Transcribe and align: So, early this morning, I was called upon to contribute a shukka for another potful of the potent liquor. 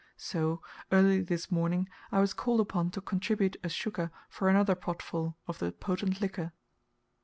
So, 0.17 0.63
early 0.91 1.21
this 1.21 1.51
morning, 1.51 1.87
I 2.11 2.21
was 2.21 2.33
called 2.33 2.59
upon 2.59 2.89
to 2.89 3.01
contribute 3.01 3.57
a 3.63 3.67
shukka 3.69 4.09
for 4.29 4.49
another 4.49 4.73
potful 4.73 5.35
of 5.45 5.59
the 5.59 5.71
potent 5.71 6.19
liquor. 6.21 6.53